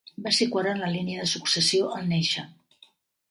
[0.27, 2.47] Va ser quart en la línia de successió al néixer.